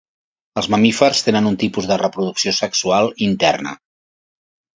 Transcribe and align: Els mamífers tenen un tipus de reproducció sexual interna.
Els 0.61 0.69
mamífers 0.75 1.21
tenen 1.27 1.49
un 1.49 1.57
tipus 1.63 1.89
de 1.91 1.99
reproducció 2.03 2.55
sexual 2.61 3.11
interna. 3.27 3.77